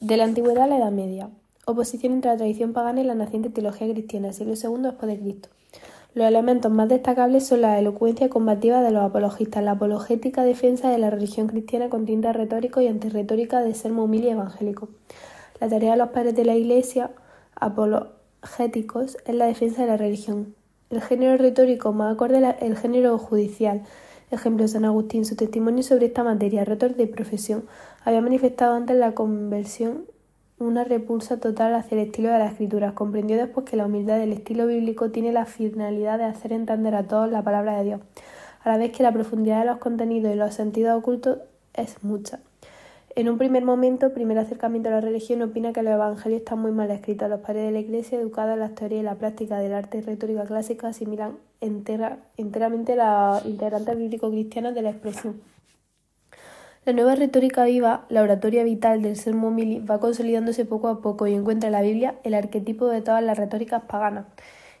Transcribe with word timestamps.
De 0.00 0.16
la 0.16 0.24
antigüedad 0.24 0.64
a 0.64 0.66
la 0.66 0.78
Edad 0.78 0.92
Media. 0.92 1.28
Oposición 1.66 2.14
entre 2.14 2.30
la 2.30 2.38
tradición 2.38 2.72
pagana 2.72 3.02
y 3.02 3.04
la 3.04 3.14
naciente 3.14 3.50
teología 3.50 3.86
cristiana, 3.92 4.32
siglo 4.32 4.54
II 4.54 4.82
después 4.82 5.12
de 5.12 5.20
Cristo. 5.20 5.50
Los 6.14 6.26
elementos 6.26 6.72
más 6.72 6.88
destacables 6.88 7.46
son 7.46 7.60
la 7.60 7.78
elocuencia 7.78 8.30
combativa 8.30 8.80
de 8.80 8.92
los 8.92 9.02
apologistas, 9.02 9.62
la 9.62 9.72
apologética 9.72 10.42
defensa 10.42 10.88
de 10.88 10.96
la 10.96 11.10
religión 11.10 11.48
cristiana 11.48 11.90
con 11.90 12.06
tinta 12.06 12.32
retórico 12.32 12.80
y 12.80 12.88
antirretórica 12.88 13.60
de 13.60 13.74
ser 13.74 13.92
humilde 13.92 14.28
y 14.28 14.30
evangélico. 14.30 14.88
La 15.60 15.68
tarea 15.68 15.90
de 15.90 15.98
los 15.98 16.08
padres 16.08 16.34
de 16.34 16.46
la 16.46 16.54
Iglesia, 16.54 17.10
apologéticos, 17.54 19.18
es 19.26 19.34
la 19.34 19.44
defensa 19.44 19.82
de 19.82 19.88
la 19.88 19.98
religión. 19.98 20.54
El 20.88 21.02
género 21.02 21.36
retórico 21.36 21.92
más 21.92 22.14
acorde 22.14 22.38
es 22.38 22.62
el 22.62 22.78
género 22.78 23.18
judicial. 23.18 23.82
Ejemplo, 24.30 24.68
San 24.68 24.84
Agustín, 24.84 25.24
su 25.24 25.34
testimonio 25.34 25.82
sobre 25.82 26.06
esta 26.06 26.22
materia, 26.22 26.64
retor 26.64 26.94
de 26.94 27.06
profesión, 27.06 27.64
había 28.04 28.20
manifestado 28.20 28.74
antes 28.74 28.96
la 28.96 29.12
conversión 29.12 30.04
una 30.60 30.84
repulsa 30.84 31.40
total 31.40 31.74
hacia 31.74 31.96
el 31.96 32.06
estilo 32.06 32.30
de 32.30 32.38
las 32.38 32.52
escrituras. 32.52 32.92
Comprendió 32.92 33.36
después 33.36 33.66
que 33.68 33.76
la 33.76 33.86
humildad 33.86 34.18
del 34.18 34.32
estilo 34.32 34.66
bíblico 34.66 35.10
tiene 35.10 35.32
la 35.32 35.46
finalidad 35.46 36.18
de 36.18 36.24
hacer 36.24 36.52
entender 36.52 36.94
a 36.94 37.04
todos 37.04 37.30
la 37.30 37.42
palabra 37.42 37.78
de 37.78 37.84
Dios, 37.84 38.00
a 38.62 38.68
la 38.68 38.76
vez 38.76 38.92
que 38.92 39.02
la 39.02 39.12
profundidad 39.12 39.60
de 39.60 39.66
los 39.66 39.78
contenidos 39.78 40.32
y 40.32 40.36
los 40.36 40.54
sentidos 40.54 40.98
ocultos 40.98 41.38
es 41.72 42.04
mucha. 42.04 42.40
En 43.16 43.28
un 43.28 43.38
primer 43.38 43.64
momento, 43.64 44.14
primer 44.14 44.38
acercamiento 44.38 44.88
a 44.88 44.92
la 44.92 45.00
religión, 45.00 45.42
opina 45.42 45.72
que 45.72 45.82
los 45.82 45.92
evangelios 45.92 46.42
están 46.42 46.60
muy 46.60 46.70
mal 46.70 46.92
escritos. 46.92 47.28
Los 47.28 47.40
padres 47.40 47.64
de 47.64 47.72
la 47.72 47.80
Iglesia, 47.80 48.20
educados 48.20 48.54
en 48.54 48.60
la 48.60 48.68
teoría 48.68 49.00
y 49.00 49.02
la 49.02 49.16
práctica 49.16 49.58
del 49.58 49.72
arte 49.72 49.98
y 49.98 50.00
retórica 50.02 50.44
clásica, 50.44 50.88
asimilan 50.88 51.36
enteramente 51.60 52.94
la 52.94 53.42
integrantes 53.44 53.98
bíblico-cristianas 53.98 54.76
de 54.76 54.82
la 54.82 54.90
expresión. 54.90 55.40
La 56.84 56.92
nueva 56.92 57.16
retórica 57.16 57.64
viva, 57.64 58.06
la 58.10 58.22
oratoria 58.22 58.62
vital 58.62 59.02
del 59.02 59.16
ser 59.16 59.34
mili, 59.34 59.80
va 59.80 59.98
consolidándose 59.98 60.64
poco 60.64 60.86
a 60.86 61.02
poco 61.02 61.26
y 61.26 61.34
encuentra 61.34 61.66
en 61.66 61.72
la 61.72 61.82
Biblia 61.82 62.14
el 62.22 62.34
arquetipo 62.34 62.86
de 62.86 63.02
todas 63.02 63.24
las 63.24 63.36
retóricas 63.36 63.82
paganas. 63.82 64.26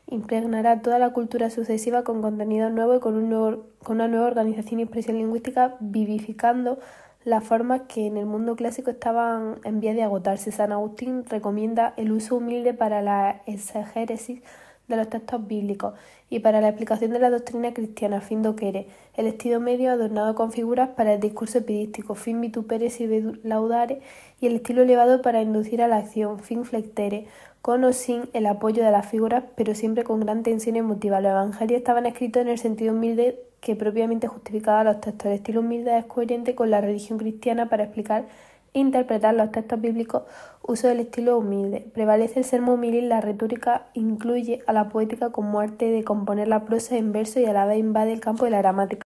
Impregnará 0.06 0.82
toda 0.82 0.98
la 0.98 1.12
cultura 1.12 1.50
sucesiva 1.50 2.04
con 2.04 2.22
contenido 2.22 2.70
nuevo 2.70 2.94
y 2.94 3.00
con, 3.00 3.28
con 3.82 3.96
una 3.96 4.08
nueva 4.08 4.26
organización 4.26 4.80
y 4.80 4.84
expresión 4.84 5.18
lingüística, 5.18 5.76
vivificando 5.80 6.78
las 7.24 7.44
formas 7.44 7.82
que 7.82 8.06
en 8.06 8.16
el 8.16 8.26
mundo 8.26 8.56
clásico 8.56 8.90
estaban 8.90 9.58
en 9.64 9.80
vía 9.80 9.94
de 9.94 10.02
agotarse. 10.02 10.52
San 10.52 10.72
Agustín 10.72 11.24
recomienda 11.26 11.94
el 11.96 12.12
uso 12.12 12.36
humilde 12.36 12.72
para 12.72 13.02
la 13.02 13.42
exegéresis 13.46 14.42
de 14.90 14.96
los 14.96 15.08
textos 15.08 15.46
bíblicos 15.46 15.94
y 16.30 16.38
para 16.38 16.60
la 16.60 16.68
explicación 16.68 17.10
de 17.10 17.18
la 17.18 17.30
doctrina 17.30 17.74
cristiana, 17.74 18.20
fin 18.20 18.42
doquere, 18.42 18.86
el 19.16 19.26
estilo 19.26 19.60
medio 19.60 19.90
adornado 19.90 20.34
con 20.36 20.52
figuras 20.52 20.90
para 20.90 21.14
el 21.14 21.20
discurso 21.20 21.58
epidístico, 21.58 22.14
fin 22.14 22.40
vitupere 22.40 22.88
sirve 22.88 23.32
laudare, 23.42 24.00
y 24.40 24.46
el 24.46 24.56
estilo 24.56 24.82
elevado 24.82 25.22
para 25.22 25.42
inducir 25.42 25.82
a 25.82 25.88
la 25.88 25.96
acción, 25.96 26.38
fin 26.38 26.64
flectere, 26.64 27.26
con 27.62 27.84
o 27.84 27.92
sin 27.92 28.28
el 28.32 28.46
apoyo 28.46 28.84
de 28.84 28.90
las 28.90 29.08
figuras, 29.08 29.44
pero 29.56 29.74
siempre 29.74 30.04
con 30.04 30.20
gran 30.20 30.42
tensión 30.42 30.76
emotiva. 30.76 31.20
Los 31.20 31.32
evangelios 31.32 31.78
estaban 31.78 32.06
escritos 32.06 32.42
en 32.42 32.48
el 32.48 32.58
sentido 32.58 32.94
humilde 32.94 33.40
que 33.60 33.76
propiamente 33.76 34.28
justificaba 34.28 34.84
los 34.84 35.00
textos. 35.00 35.26
El 35.26 35.32
estilo 35.32 35.60
humilde 35.60 35.98
es 35.98 36.06
coherente 36.06 36.54
con 36.54 36.70
la 36.70 36.80
religión 36.80 37.18
cristiana 37.18 37.68
para 37.68 37.84
explicar 37.84 38.24
interpretar 38.72 39.34
los 39.34 39.52
textos 39.52 39.80
bíblicos, 39.80 40.22
uso 40.62 40.88
del 40.88 41.00
estilo 41.00 41.38
humilde. 41.38 41.90
Prevalece 41.92 42.40
el 42.40 42.44
sermo 42.44 42.74
humilde 42.74 42.98
y 42.98 43.02
la 43.02 43.20
retórica 43.20 43.86
incluye 43.94 44.62
a 44.66 44.72
la 44.72 44.88
poética 44.88 45.30
como 45.30 45.60
arte 45.60 45.86
de 45.86 46.04
componer 46.04 46.48
la 46.48 46.64
prosa 46.64 46.96
en 46.96 47.12
verso 47.12 47.40
y 47.40 47.46
a 47.46 47.52
la 47.52 47.66
vez 47.66 47.78
invade 47.78 48.12
el 48.12 48.20
campo 48.20 48.44
de 48.44 48.52
la 48.52 48.58
gramática. 48.58 49.02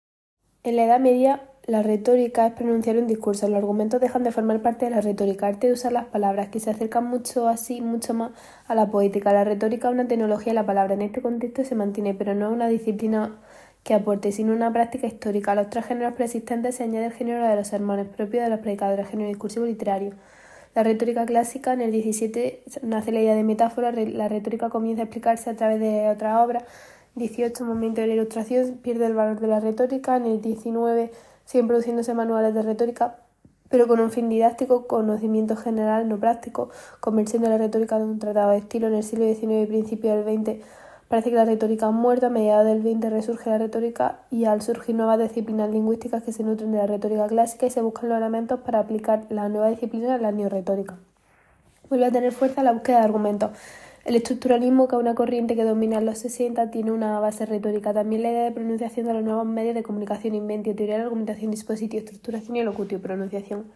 En 0.65 0.77
la 0.77 0.85
Edad 0.85 1.01
Media, 1.01 1.43
la 1.67 1.83
retórica 1.83 2.47
es 2.47 2.55
pronunciar 2.55 2.97
un 2.97 3.07
discurso. 3.07 3.49
Los 3.49 3.59
argumentos 3.59 4.01
dejan 4.01 4.25
de 4.25 4.33
formar 4.33 4.63
parte 4.63 4.87
de 4.87 4.91
la 4.91 5.01
retórica, 5.01 5.47
arte 5.47 5.69
de 5.69 5.75
usar 5.75 5.93
las 5.93 6.07
palabras, 6.07 6.49
que 6.49 6.59
se 6.59 6.71
acercan 6.71 7.07
mucho 7.07 7.47
así, 7.49 7.81
mucho 7.81 8.15
más 8.15 8.33
a 8.67 8.75
la 8.75 8.89
poética. 8.91 9.33
La 9.33 9.45
retórica 9.45 9.89
es 9.89 9.95
una 9.95 10.09
tecnología 10.09 10.53
de 10.53 10.55
la 10.57 10.67
palabra. 10.67 10.95
En 10.95 11.03
este 11.03 11.23
contexto 11.23 11.65
se 11.65 11.77
mantiene, 11.77 12.15
pero 12.15 12.35
no 12.35 12.49
es 12.49 12.53
una 12.53 12.67
disciplina 12.67 13.39
que 13.83 13.95
aporte, 13.95 14.33
sino 14.33 14.53
una 14.53 14.73
práctica 14.73 15.07
histórica. 15.07 15.53
A 15.53 15.55
los 15.55 15.71
tres 15.71 15.87
géneros 15.87 16.15
preexistentes 16.15 16.77
se 16.77 16.85
añade 16.85 17.07
el 17.07 17.13
género 17.13 17.47
de 17.47 17.57
los 17.57 17.69
sermones, 17.69 18.07
propio 18.07 18.43
de 18.43 18.49
los 18.49 18.61
predicadores, 18.61 19.09
género 19.09 19.29
discursivo 19.29 19.67
literario. 19.67 20.15
La 20.75 20.83
retórica 20.83 21.27
clásica, 21.27 21.73
en 21.75 21.83
el 21.83 21.93
17 21.93 22.63
nace 22.83 23.13
la 23.13 23.21
idea 23.21 23.35
de 23.35 23.45
metáfora, 23.45 23.93
la 23.93 24.29
retórica 24.29 24.71
comienza 24.71 25.03
a 25.03 25.05
explicarse 25.05 25.51
a 25.51 25.57
través 25.57 25.81
de 25.81 26.09
otras 26.09 26.39
obras. 26.43 26.65
18, 27.15 27.65
momento 27.65 28.01
de 28.01 28.07
la 28.07 28.15
ilustración, 28.15 28.79
pierde 28.83 29.07
el 29.07 29.15
valor 29.15 29.39
de 29.41 29.49
la 29.49 29.61
retórica. 29.61 30.17
En 30.17 30.25
el 30.25 30.41
19 30.41 31.13
siguen 31.45 31.67
produciéndose 31.67 32.15
manuales 32.15 32.55
de 32.55 32.63
retórica, 32.63 33.19
pero 33.69 33.87
con 33.87 34.01
un 34.01 34.11
fin 34.11 34.31
didáctico, 34.31 34.87
conocimiento 34.87 35.57
general, 35.57 36.09
no 36.09 36.19
práctico, 36.19 36.71
conversión 37.01 37.43
de 37.43 37.51
la 37.51 37.59
retórica 37.59 37.97
en 37.97 38.05
un 38.05 38.19
tratado 38.19 38.53
de 38.53 38.59
estilo. 38.59 38.87
En 38.87 38.95
el 38.95 39.03
siglo 39.03 39.27
XIX 39.27 39.65
y 39.65 39.67
principio 39.67 40.17
del 40.17 40.25
XX 40.25 40.65
Parece 41.13 41.29
que 41.29 41.37
la 41.37 41.45
retórica 41.45 41.89
ha 41.89 41.91
muerto, 41.91 42.29
a 42.29 42.31
mediados 42.31 42.65
del 42.65 42.81
XX 42.81 43.11
resurge 43.11 43.51
la 43.51 43.59
retórica 43.59 44.21
y 44.31 44.47
al 44.47 44.63
surgir 44.63 44.95
nuevas 44.95 45.19
disciplinas 45.19 45.71
lingüísticas 45.71 46.23
que 46.23 46.33
se 46.33 46.43
nutren 46.43 46.73
de 46.73 46.79
la 46.79 46.87
retórica 46.87 47.27
clásica 47.27 47.67
y 47.67 47.71
se 47.71 47.83
buscan 47.83 48.09
los 48.09 48.17
elementos 48.17 48.61
para 48.61 48.79
aplicar 48.79 49.27
la 49.29 49.51
nueva 49.51 49.69
disciplina 49.69 50.15
a 50.15 50.17
la 50.17 50.33
neoretórica. 50.33 50.97
Vuelve 51.91 52.07
a 52.07 52.11
tener 52.11 52.33
fuerza 52.33 52.63
la 52.63 52.73
búsqueda 52.73 53.01
de 53.01 53.05
argumentos. 53.05 53.51
El 54.07 54.17
estructuralismo, 54.17 54.89
que 54.89 54.97
es 54.97 55.01
una 55.01 55.15
corriente 55.15 55.55
que 55.55 55.65
domina 55.65 55.99
en 55.99 56.07
los 56.07 56.19
60, 56.19 56.71
tiene 56.71 56.93
una 56.93 57.21
base 57.21 57.45
retórica. 57.45 57.93
También 57.93 58.23
la 58.23 58.31
idea 58.31 58.45
de 58.45 58.53
pronunciación 58.53 59.07
de 59.07 59.13
los 59.13 59.23
nuevos 59.23 59.45
medios 59.45 59.75
de 59.75 59.83
comunicación, 59.83 60.35
inventio, 60.35 60.75
teoría 60.75 60.97
de 60.97 61.03
argumentación, 61.03 61.51
dispositivo, 61.51 61.99
estructuración 62.03 62.57
y 62.57 62.63
locutio, 62.63 63.03
pronunciación. 63.03 63.67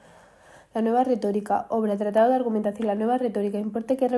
La 0.73 0.81
nueva 0.81 1.05
retórica, 1.05 1.67
obra, 1.69 1.99
tratado 1.99 2.31
de 2.31 2.37
argumentación, 2.37 2.87
la 2.87 2.95
nueva 2.95 3.19
retórica, 3.19 3.59
importa 3.59 3.95
que 3.95 4.09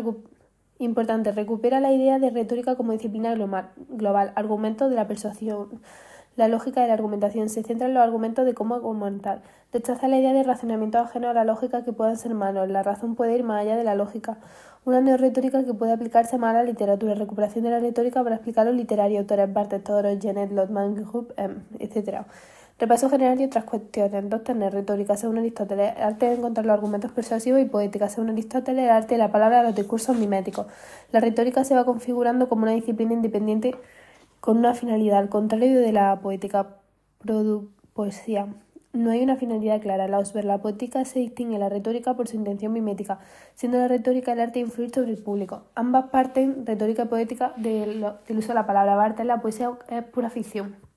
Importante, 0.80 1.32
recupera 1.32 1.80
la 1.80 1.92
idea 1.92 2.20
de 2.20 2.30
retórica 2.30 2.76
como 2.76 2.92
disciplina 2.92 3.34
global, 3.34 4.32
argumentos 4.36 4.88
de 4.90 4.94
la 4.94 5.08
persuasión. 5.08 5.80
La 6.36 6.46
lógica 6.46 6.80
de 6.80 6.86
la 6.86 6.94
argumentación 6.94 7.48
se 7.48 7.64
centra 7.64 7.88
en 7.88 7.94
los 7.94 8.02
argumentos 8.04 8.44
de 8.46 8.54
cómo 8.54 8.76
argumentar. 8.76 9.42
Rechaza 9.72 10.06
la 10.06 10.18
idea 10.18 10.32
de 10.32 10.44
razonamiento 10.44 10.98
ajeno 10.98 11.28
a 11.28 11.32
la 11.34 11.42
lógica 11.42 11.84
que 11.84 11.92
puedan 11.92 12.16
ser 12.16 12.32
malos. 12.34 12.68
La 12.68 12.84
razón 12.84 13.16
puede 13.16 13.34
ir 13.34 13.42
más 13.42 13.60
allá 13.60 13.76
de 13.76 13.82
la 13.82 13.96
lógica. 13.96 14.38
Una 14.84 15.00
neorretórica 15.00 15.64
que 15.64 15.74
puede 15.74 15.90
aplicarse 15.90 16.38
más 16.38 16.54
a 16.54 16.58
la 16.58 16.62
literatura. 16.62 17.14
Recuperación 17.14 17.64
de 17.64 17.70
la 17.70 17.80
retórica 17.80 18.22
para 18.22 18.36
explicar 18.36 18.64
los 18.64 18.76
literarios, 18.76 19.22
autores 19.22 19.52
Barthes, 19.52 19.82
Todorov, 19.82 20.16
Janet, 20.22 20.52
Lotman, 20.52 20.94
Group, 20.94 21.34
etc. 21.80 22.20
Repaso 22.78 23.10
general 23.10 23.40
y 23.40 23.44
otras 23.44 23.64
cuestiones. 23.64 24.30
Dos 24.30 24.44
tener 24.44 24.72
retórica, 24.72 25.16
según 25.16 25.38
Aristóteles, 25.38 25.96
arte 25.98 26.26
de 26.26 26.34
encontrar 26.34 26.64
los 26.64 26.74
argumentos 26.74 27.10
persuasivos 27.10 27.60
y 27.60 27.64
poética, 27.64 28.08
según 28.08 28.30
Aristóteles, 28.30 28.84
el 28.84 28.90
arte 28.90 29.14
de 29.14 29.18
la 29.18 29.32
palabra, 29.32 29.64
los 29.64 29.74
discursos 29.74 30.16
miméticos. 30.16 30.66
La 31.10 31.18
retórica 31.18 31.64
se 31.64 31.74
va 31.74 31.84
configurando 31.84 32.48
como 32.48 32.62
una 32.62 32.72
disciplina 32.72 33.14
independiente 33.14 33.74
con 34.40 34.58
una 34.58 34.74
finalidad, 34.74 35.18
al 35.18 35.28
contrario 35.28 35.80
de 35.80 35.92
la 35.92 36.20
poética, 36.20 36.76
poesía. 37.94 38.46
No 38.92 39.10
hay 39.10 39.22
una 39.22 39.36
finalidad 39.36 39.80
clara. 39.80 40.06
La 40.06 40.20
osber, 40.20 40.44
la 40.44 40.58
poética 40.58 41.04
se 41.04 41.18
distingue 41.18 41.54
de 41.54 41.58
la 41.58 41.68
retórica 41.68 42.14
por 42.14 42.28
su 42.28 42.36
intención 42.36 42.72
mimética, 42.72 43.18
siendo 43.56 43.78
la 43.78 43.88
retórica 43.88 44.32
el 44.32 44.40
arte 44.40 44.60
de 44.60 44.66
influir 44.66 44.94
sobre 44.94 45.10
el 45.10 45.18
público. 45.18 45.64
Ambas 45.74 46.10
parten, 46.10 46.64
retórica 46.64 47.02
y 47.02 47.06
poética, 47.06 47.52
del, 47.56 48.04
uso 48.28 48.48
de 48.48 48.54
la 48.54 48.66
palabra. 48.66 49.04
Arte 49.04 49.24
la 49.24 49.40
poesía 49.40 49.72
es 49.90 50.04
pura 50.04 50.30
ficción. 50.30 50.87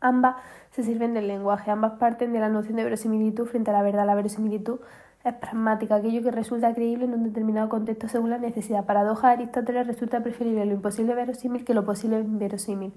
Ambas 0.00 0.36
se 0.70 0.82
sirven 0.82 1.14
del 1.14 1.26
lenguaje, 1.26 1.70
ambas 1.70 1.92
parten 1.98 2.32
de 2.32 2.40
la 2.40 2.48
noción 2.48 2.76
de 2.76 2.84
verosimilitud 2.84 3.46
frente 3.46 3.70
a 3.70 3.74
la 3.74 3.82
verdad. 3.82 4.06
La 4.06 4.14
verosimilitud 4.14 4.80
es 5.24 5.34
pragmática, 5.34 5.96
aquello 5.96 6.22
que 6.22 6.30
resulta 6.30 6.72
creíble 6.74 7.06
en 7.06 7.14
un 7.14 7.24
determinado 7.24 7.68
contexto 7.68 8.08
según 8.08 8.30
la 8.30 8.38
necesidad. 8.38 8.84
Paradoja 8.84 9.28
de 9.28 9.34
Aristóteles 9.34 9.86
resulta 9.86 10.20
preferible 10.20 10.64
lo 10.66 10.74
imposible 10.74 11.14
verosímil 11.14 11.64
que 11.64 11.74
lo 11.74 11.84
posible 11.84 12.22
verosímil. 12.24 12.92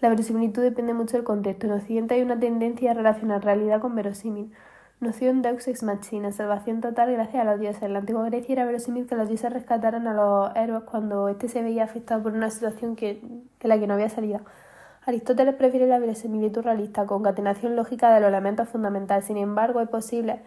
La 0.00 0.08
verosimilitud 0.08 0.62
depende 0.62 0.94
mucho 0.94 1.16
del 1.16 1.24
contexto. 1.24 1.66
En 1.66 1.72
Occidente 1.74 2.14
hay 2.14 2.22
una 2.22 2.40
tendencia 2.40 2.92
a 2.92 2.94
relacionar 2.94 3.44
realidad 3.44 3.80
con 3.80 3.94
verosímil. 3.94 4.50
Noción 5.00 5.42
Deux 5.42 5.66
ex 5.68 5.82
machina, 5.82 6.32
salvación 6.32 6.80
total 6.80 7.12
gracias 7.12 7.42
a 7.42 7.44
los 7.44 7.60
dioses. 7.60 7.82
En 7.82 7.92
la 7.92 8.00
antigua 8.00 8.24
Grecia 8.24 8.52
era 8.54 8.64
verosímil 8.64 9.06
que 9.06 9.14
los 9.14 9.28
dioses 9.28 9.52
rescataran 9.52 10.06
a 10.06 10.14
los 10.14 10.56
héroes 10.56 10.84
cuando 10.84 11.28
éste 11.28 11.48
se 11.48 11.62
veía 11.62 11.84
afectado 11.84 12.22
por 12.22 12.32
una 12.32 12.50
situación 12.50 12.96
que, 12.96 13.22
que 13.58 13.68
la 13.68 13.78
que 13.78 13.86
no 13.86 13.94
había 13.94 14.08
salida. 14.08 14.42
Aristóteles 15.06 15.54
prefiere 15.54 15.86
la 15.86 15.98
verosimilitud 15.98 16.62
realista, 16.62 17.06
concatenación 17.06 17.74
lógica 17.74 18.12
de 18.14 18.20
los 18.20 18.28
elementos 18.28 18.68
fundamentales. 18.68 19.24
Sin 19.24 19.38
embargo, 19.38 19.80
es 19.80 19.88
posible, 19.88 20.40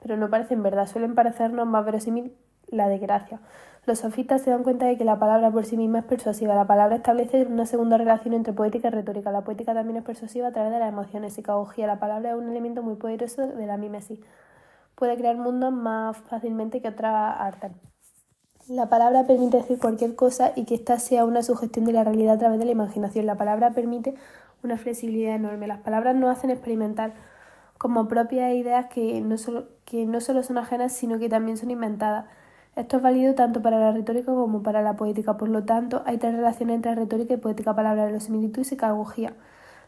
pero 0.00 0.16
no 0.16 0.30
parece 0.30 0.54
en 0.54 0.62
verdad. 0.62 0.86
Suelen 0.86 1.14
parecernos 1.14 1.66
más 1.66 1.84
verosímil 1.84 2.34
la 2.68 2.88
desgracia. 2.88 3.40
Los 3.86 4.00
sofistas 4.00 4.42
se 4.42 4.50
dan 4.50 4.62
cuenta 4.62 4.86
de 4.86 4.98
que 4.98 5.04
la 5.04 5.18
palabra 5.18 5.50
por 5.50 5.64
sí 5.64 5.76
misma 5.76 6.00
es 6.00 6.04
persuasiva. 6.04 6.54
La 6.54 6.66
palabra 6.66 6.96
establece 6.96 7.44
una 7.46 7.66
segunda 7.66 7.96
relación 7.96 8.34
entre 8.34 8.52
poética 8.52 8.88
y 8.88 8.90
retórica. 8.90 9.30
La 9.30 9.44
poética 9.44 9.74
también 9.74 9.98
es 9.98 10.04
persuasiva 10.04 10.48
a 10.48 10.52
través 10.52 10.72
de 10.72 10.78
las 10.78 10.88
emociones. 10.88 11.34
Psicología. 11.34 11.86
La 11.86 11.98
palabra 11.98 12.30
es 12.30 12.36
un 12.36 12.48
elemento 12.48 12.82
muy 12.82 12.96
poderoso 12.96 13.46
de 13.46 13.66
la 13.66 13.76
mimesis. 13.76 14.20
Puede 14.94 15.16
crear 15.16 15.36
mundos 15.36 15.72
más 15.72 16.16
fácilmente 16.16 16.82
que 16.82 16.88
otras 16.88 17.40
artes. 17.40 17.72
La 18.68 18.90
palabra 18.90 19.26
permite 19.26 19.56
decir 19.56 19.78
cualquier 19.78 20.14
cosa 20.14 20.52
y 20.54 20.66
que 20.66 20.74
ésta 20.74 20.98
sea 20.98 21.24
una 21.24 21.42
sugestión 21.42 21.86
de 21.86 21.92
la 21.92 22.04
realidad 22.04 22.34
a 22.34 22.38
través 22.38 22.58
de 22.58 22.66
la 22.66 22.72
imaginación. 22.72 23.24
La 23.24 23.36
palabra 23.36 23.70
permite 23.70 24.14
una 24.62 24.76
flexibilidad 24.76 25.34
enorme. 25.34 25.66
Las 25.66 25.78
palabras 25.78 26.14
nos 26.16 26.36
hacen 26.36 26.50
experimentar 26.50 27.14
como 27.78 28.08
propias 28.08 28.52
ideas 28.52 28.86
que 28.90 29.22
no, 29.22 29.38
solo, 29.38 29.68
que 29.86 30.04
no 30.04 30.20
solo 30.20 30.42
son 30.42 30.58
ajenas, 30.58 30.92
sino 30.92 31.18
que 31.18 31.30
también 31.30 31.56
son 31.56 31.70
inventadas. 31.70 32.26
Esto 32.76 32.98
es 32.98 33.02
válido 33.02 33.34
tanto 33.34 33.62
para 33.62 33.80
la 33.80 33.92
retórica 33.92 34.34
como 34.34 34.62
para 34.62 34.82
la 34.82 34.96
poética, 34.96 35.38
por 35.38 35.48
lo 35.48 35.64
tanto, 35.64 36.02
hay 36.04 36.18
tres 36.18 36.34
relaciones 36.34 36.76
entre 36.76 36.94
retórica 36.94 37.34
y 37.34 37.36
poética, 37.38 37.74
palabra 37.74 38.06
de 38.06 38.20
similitud 38.20 38.60
y 38.60 38.64
psicagogía. 38.66 39.32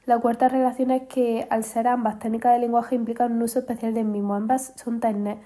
La 0.06 0.19
cuarta 0.21 0.49
relación 0.49 0.91
es 0.91 1.03
que, 1.03 1.47
al 1.50 1.65
ser 1.65 1.87
ambas 1.87 2.19
técnicas 2.19 2.55
de 2.55 2.61
lenguaje, 2.61 2.94
implican 2.94 3.33
un 3.33 3.43
uso 3.43 3.59
especial 3.59 3.93
del 3.93 4.06
mismo. 4.06 4.35
Ambas 4.35 4.73
son 4.76 5.00
técnicas 5.00 5.37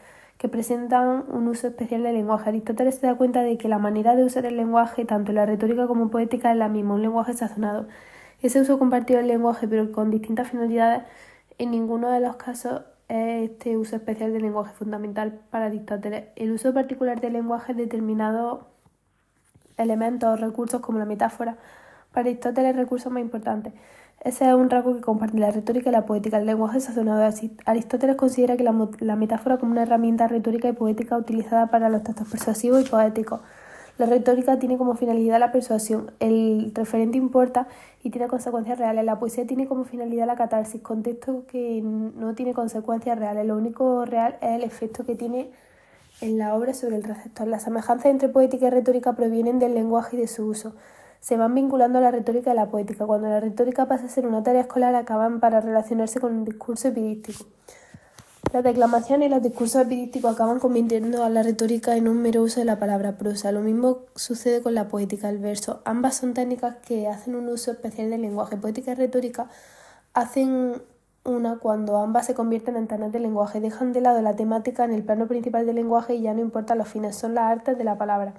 que 0.44 0.50
presentan 0.50 1.24
un 1.32 1.48
uso 1.48 1.68
especial 1.68 2.02
del 2.02 2.16
lenguaje. 2.16 2.50
Aristóteles 2.50 2.96
se 2.96 3.06
da 3.06 3.14
cuenta 3.14 3.40
de 3.40 3.56
que 3.56 3.66
la 3.66 3.78
manera 3.78 4.14
de 4.14 4.24
usar 4.24 4.44
el 4.44 4.58
lenguaje, 4.58 5.06
tanto 5.06 5.32
la 5.32 5.46
retórica 5.46 5.86
como 5.86 6.10
poética, 6.10 6.52
es 6.52 6.58
la 6.58 6.68
misma, 6.68 6.92
un 6.92 7.00
lenguaje 7.00 7.32
sazonado. 7.32 7.86
Ese 8.42 8.60
uso 8.60 8.78
compartido 8.78 9.20
del 9.20 9.28
lenguaje, 9.28 9.66
pero 9.66 9.90
con 9.90 10.10
distintas 10.10 10.50
finalidades, 10.50 11.04
en 11.56 11.70
ninguno 11.70 12.10
de 12.10 12.20
los 12.20 12.36
casos 12.36 12.82
es 13.08 13.52
este 13.52 13.78
uso 13.78 13.96
especial 13.96 14.34
del 14.34 14.42
lenguaje 14.42 14.74
fundamental 14.74 15.40
para 15.48 15.64
Aristóteles. 15.64 16.24
El 16.36 16.52
uso 16.52 16.74
particular 16.74 17.22
del 17.22 17.32
lenguaje 17.32 17.72
determinados 17.72 18.66
elementos 19.78 20.28
o 20.28 20.36
recursos 20.36 20.82
como 20.82 20.98
la 20.98 21.06
metáfora. 21.06 21.56
Para 22.12 22.28
Aristóteles, 22.28 22.72
el 22.72 22.76
recurso 22.76 23.08
más 23.08 23.22
importante. 23.22 23.72
Ese 24.20 24.48
es 24.48 24.54
un 24.54 24.70
rasgo 24.70 24.94
que 24.94 25.00
comparte 25.00 25.38
la 25.38 25.50
retórica 25.50 25.90
y 25.90 25.92
la 25.92 26.06
poética. 26.06 26.38
El 26.38 26.46
lenguaje 26.46 26.80
sazonado. 26.80 27.22
Aristóteles 27.66 28.16
considera 28.16 28.56
que 28.56 28.64
la, 28.64 28.88
la 29.00 29.16
metáfora 29.16 29.58
como 29.58 29.72
una 29.72 29.82
herramienta 29.82 30.28
retórica 30.28 30.68
y 30.68 30.72
poética 30.72 31.16
utilizada 31.16 31.66
para 31.66 31.88
los 31.88 32.02
textos 32.02 32.28
persuasivos 32.28 32.86
y 32.86 32.88
poéticos. 32.88 33.40
La 33.96 34.06
retórica 34.06 34.58
tiene 34.58 34.76
como 34.76 34.96
finalidad 34.96 35.38
la 35.38 35.52
persuasión, 35.52 36.10
el 36.18 36.72
referente 36.74 37.16
importa 37.16 37.68
y 38.02 38.10
tiene 38.10 38.26
consecuencias 38.26 38.76
reales. 38.76 39.04
La 39.04 39.20
poesía 39.20 39.46
tiene 39.46 39.68
como 39.68 39.84
finalidad 39.84 40.26
la 40.26 40.34
catarsis, 40.34 40.80
contexto 40.80 41.44
que 41.46 41.80
no 41.82 42.34
tiene 42.34 42.54
consecuencias 42.54 43.16
reales. 43.16 43.46
Lo 43.46 43.56
único 43.56 44.04
real 44.04 44.36
es 44.40 44.50
el 44.50 44.64
efecto 44.64 45.04
que 45.04 45.14
tiene 45.14 45.50
en 46.20 46.38
la 46.38 46.54
obra 46.56 46.74
sobre 46.74 46.96
el 46.96 47.04
receptor. 47.04 47.46
Las 47.46 47.62
semejanzas 47.62 48.06
entre 48.06 48.28
poética 48.28 48.66
y 48.66 48.70
retórica 48.70 49.12
provienen 49.12 49.60
del 49.60 49.74
lenguaje 49.74 50.16
y 50.16 50.20
de 50.20 50.26
su 50.26 50.44
uso. 50.44 50.74
Se 51.24 51.38
van 51.38 51.54
vinculando 51.54 52.00
a 52.00 52.02
la 52.02 52.10
retórica 52.10 52.52
y 52.52 52.54
la 52.54 52.66
poética. 52.66 53.06
Cuando 53.06 53.28
la 53.28 53.40
retórica 53.40 53.88
pasa 53.88 54.04
a 54.04 54.08
ser 54.10 54.26
una 54.26 54.42
tarea 54.42 54.60
escolar, 54.60 54.94
acaban 54.94 55.40
para 55.40 55.62
relacionarse 55.62 56.20
con 56.20 56.34
un 56.34 56.44
discurso 56.44 56.88
epidístico. 56.88 57.46
La 58.52 58.60
declamación 58.60 59.22
y 59.22 59.30
los 59.30 59.42
discursos 59.42 59.80
epidísticos 59.80 60.34
acaban 60.34 60.58
convirtiendo 60.58 61.24
a 61.24 61.30
la 61.30 61.42
retórica 61.42 61.96
en 61.96 62.08
un 62.08 62.20
mero 62.20 62.42
uso 62.42 62.60
de 62.60 62.66
la 62.66 62.78
palabra 62.78 63.16
prosa. 63.16 63.52
Lo 63.52 63.60
mismo 63.60 64.00
sucede 64.14 64.60
con 64.60 64.74
la 64.74 64.88
poética, 64.88 65.30
el 65.30 65.38
verso. 65.38 65.80
Ambas 65.86 66.16
son 66.16 66.34
técnicas 66.34 66.76
que 66.86 67.08
hacen 67.08 67.36
un 67.36 67.48
uso 67.48 67.72
especial 67.72 68.10
del 68.10 68.20
lenguaje. 68.20 68.58
Poética 68.58 68.92
y 68.92 68.96
retórica 68.96 69.48
hacen 70.12 70.82
una 71.24 71.56
cuando 71.56 71.96
ambas 71.96 72.26
se 72.26 72.34
convierten 72.34 72.76
en 72.76 72.86
tanas 72.86 73.12
del 73.12 73.22
lenguaje. 73.22 73.62
Dejan 73.62 73.94
de 73.94 74.02
lado 74.02 74.20
la 74.20 74.36
temática 74.36 74.84
en 74.84 74.92
el 74.92 75.02
plano 75.02 75.26
principal 75.26 75.64
del 75.64 75.76
lenguaje 75.76 76.16
y 76.16 76.20
ya 76.20 76.34
no 76.34 76.42
importan 76.42 76.76
los 76.76 76.88
fines, 76.88 77.16
son 77.16 77.32
las 77.34 77.44
artes 77.44 77.78
de 77.78 77.84
la 77.84 77.96
palabra. 77.96 78.34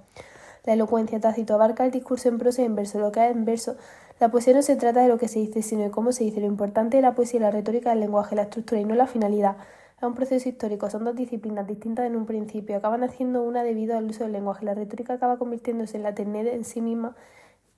La 0.65 0.73
elocuencia 0.73 1.19
tácito 1.19 1.53
abarca 1.53 1.85
el 1.85 1.91
discurso 1.91 2.27
en 2.27 2.39
prosa 2.39 2.63
y 2.63 2.65
en 2.65 2.75
verso, 2.75 2.99
lo 2.99 3.11
que 3.11 3.25
es 3.25 3.35
en 3.35 3.45
verso. 3.45 3.75
La 4.19 4.29
poesía 4.29 4.53
no 4.53 4.61
se 4.61 4.75
trata 4.75 5.01
de 5.01 5.07
lo 5.07 5.17
que 5.17 5.27
se 5.27 5.39
dice, 5.39 5.61
sino 5.61 5.83
de 5.83 5.91
cómo 5.91 6.11
se 6.11 6.23
dice. 6.23 6.39
Lo 6.39 6.47
importante 6.47 6.97
de 6.97 7.01
la 7.01 7.13
poesía 7.13 7.39
y 7.39 7.41
la 7.41 7.51
retórica 7.51 7.91
es 7.91 7.93
el 7.93 7.99
lenguaje, 7.99 8.35
la 8.35 8.43
estructura 8.43 8.81
y 8.81 8.85
no 8.85 8.95
la 8.95 9.07
finalidad. 9.07 9.57
Es 9.97 10.03
un 10.03 10.15
proceso 10.15 10.49
histórico, 10.49 10.89
son 10.89 11.05
dos 11.05 11.15
disciplinas 11.15 11.67
distintas 11.67 12.05
en 12.05 12.15
un 12.15 12.25
principio, 12.25 12.75
acaban 12.75 13.03
haciendo 13.03 13.43
una 13.43 13.63
debido 13.63 13.97
al 13.97 14.05
uso 14.05 14.23
del 14.23 14.33
lenguaje. 14.33 14.65
La 14.65 14.73
retórica 14.73 15.13
acaba 15.13 15.37
convirtiéndose 15.37 15.97
en 15.97 16.03
la 16.03 16.15
ternera 16.15 16.51
en 16.51 16.65
sí 16.65 16.81
misma 16.81 17.15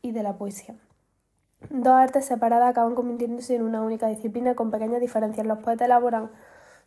y 0.01 0.11
de 0.11 0.23
la 0.23 0.37
poesía. 0.37 0.75
Dos 1.69 1.93
artes 1.93 2.25
separadas 2.25 2.69
acaban 2.69 2.95
convirtiéndose 2.95 3.55
en 3.55 3.63
una 3.63 3.81
única 3.81 4.07
disciplina 4.07 4.55
con 4.55 4.71
pequeñas 4.71 5.01
diferencias. 5.01 5.45
Los 5.45 5.59
poetas 5.59 5.85
elaboran 5.87 6.29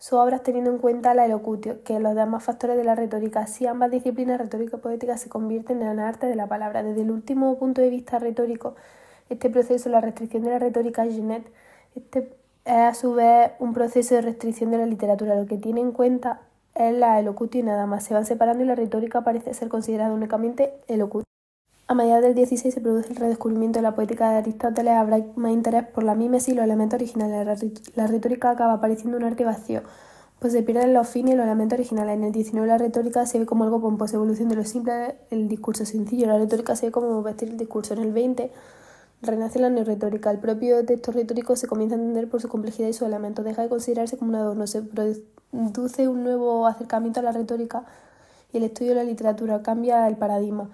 sus 0.01 0.15
obras 0.15 0.43
teniendo 0.43 0.71
en 0.71 0.79
cuenta 0.79 1.13
la 1.13 1.27
elocutio, 1.27 1.85
que 1.85 2.01
los 2.01 2.15
demás 2.15 2.43
factores 2.43 2.79
de 2.79 2.85
la 2.85 2.95
retórica. 2.95 3.41
Así 3.41 3.67
ambas 3.67 3.91
disciplinas, 3.91 4.41
retórica 4.41 4.79
y 4.79 4.81
poética, 4.81 5.19
se 5.19 5.29
convierten 5.29 5.83
en 5.83 6.01
arte 6.01 6.27
de 6.27 6.37
la 6.37 6.47
palabra. 6.47 6.83
Desde 6.83 7.03
el 7.03 7.11
último 7.11 7.59
punto 7.59 7.83
de 7.83 7.91
vista 7.91 8.19
retórico, 8.19 8.75
este 9.29 9.51
proceso, 9.51 9.91
la 9.91 10.01
restricción 10.01 10.43
de 10.43 10.51
la 10.53 10.59
retórica, 10.59 11.05
Genet, 11.05 11.45
este 11.95 12.31
es 12.65 12.73
a 12.73 12.95
su 12.95 13.13
vez 13.13 13.53
un 13.59 13.75
proceso 13.75 14.15
de 14.15 14.23
restricción 14.23 14.71
de 14.71 14.79
la 14.79 14.87
literatura. 14.87 15.35
Lo 15.35 15.47
que 15.47 15.59
tiene 15.59 15.83
en 15.83 15.93
cuenta 15.93 16.41
es 16.75 16.95
la 16.95 17.21
elocutio 17.21 17.61
y 17.61 17.65
nada 17.65 17.85
más. 17.85 18.05
Se 18.05 18.15
van 18.15 18.25
separando 18.25 18.65
y 18.65 18.67
la 18.67 18.77
retórica 18.77 19.23
parece 19.23 19.53
ser 19.53 19.69
considerada 19.69 20.15
únicamente 20.15 20.73
elocutio. 20.89 21.30
A 21.91 21.95
mediados 21.95 22.23
del 22.23 22.37
16 22.37 22.73
se 22.73 22.81
produce 22.81 23.09
el 23.09 23.17
redescubrimiento 23.17 23.81
de 23.81 23.83
la 23.83 23.97
poética 23.97 24.31
de 24.31 24.37
Aristóteles, 24.37 24.93
habrá 24.93 25.25
más 25.35 25.51
interés 25.51 25.85
por 25.89 26.05
la 26.05 26.15
mímesis 26.15 26.51
y 26.51 26.55
los 26.55 26.65
elementos 26.65 26.95
originales. 26.95 27.65
La 27.97 28.07
retórica 28.07 28.51
acaba 28.51 28.75
apareciendo 28.75 29.17
un 29.17 29.25
arte 29.25 29.45
vacío, 29.45 29.83
pues 30.39 30.53
se 30.53 30.63
pierden 30.63 30.95
los 30.95 31.09
fines 31.09 31.35
y 31.35 31.37
los 31.37 31.45
elementos 31.45 31.77
originales. 31.77 32.15
En 32.17 32.23
el 32.23 32.31
19 32.31 32.69
la 32.69 32.79
retórica 32.79 33.27
se 33.27 33.41
ve 33.41 33.45
como 33.45 33.65
algo 33.65 33.81
pomposo, 33.81 34.15
evolución 34.15 34.49
de 34.49 34.55
lo 34.55 34.65
simple, 34.65 35.17
el 35.31 35.49
discurso 35.49 35.85
sencillo. 35.85 36.29
La 36.29 36.39
retórica 36.39 36.77
se 36.77 36.87
ve 36.87 36.93
como 36.93 37.25
vestir 37.25 37.49
el 37.49 37.57
discurso. 37.57 37.95
En 37.95 38.03
el 38.03 38.13
20 38.13 38.53
renace 39.23 39.59
la 39.59 39.69
neorretórica. 39.69 40.31
El 40.31 40.39
propio 40.39 40.87
texto 40.87 41.11
retórico 41.11 41.57
se 41.57 41.67
comienza 41.67 41.97
a 41.97 41.99
entender 41.99 42.31
por 42.31 42.41
su 42.41 42.49
complejidad 42.49 42.89
y 42.89 42.93
su 42.93 43.05
elemento. 43.05 43.43
Deja 43.43 43.63
de 43.63 43.69
considerarse 43.69 44.17
como 44.17 44.31
un 44.31 44.37
adorno. 44.37 44.69
Se 44.69 44.83
produce 44.83 46.07
un 46.07 46.23
nuevo 46.23 46.69
acercamiento 46.69 47.19
a 47.19 47.25
la 47.25 47.33
retórica 47.33 47.83
y 48.53 48.59
el 48.59 48.63
estudio 48.63 48.91
de 48.91 48.95
la 48.99 49.03
literatura. 49.03 49.65
Cambia 49.65 50.07
el 50.07 50.17
paradigma. 50.17 50.71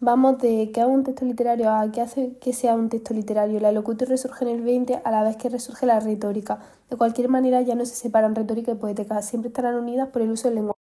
Vamos 0.00 0.38
de 0.38 0.70
qué 0.72 0.80
es 0.80 0.86
un 0.86 1.04
texto 1.04 1.24
literario 1.24 1.70
a 1.70 1.90
qué 1.92 2.00
hace 2.00 2.36
que 2.40 2.52
sea 2.52 2.74
un 2.74 2.88
texto 2.88 3.14
literario. 3.14 3.60
La 3.60 3.72
locución 3.72 4.08
resurge 4.10 4.44
en 4.44 4.50
el 4.50 4.62
20 4.62 5.00
a 5.04 5.10
la 5.10 5.22
vez 5.22 5.36
que 5.36 5.48
resurge 5.48 5.86
la 5.86 6.00
retórica. 6.00 6.60
De 6.88 6.96
cualquier 6.96 7.28
manera 7.28 7.62
ya 7.62 7.74
no 7.74 7.84
se 7.84 7.94
separan 7.96 8.34
retórica 8.34 8.72
y 8.72 8.74
poética, 8.76 9.22
siempre 9.22 9.48
estarán 9.48 9.74
unidas 9.74 10.08
por 10.08 10.22
el 10.22 10.30
uso 10.30 10.48
del 10.48 10.56
lenguaje. 10.56 10.77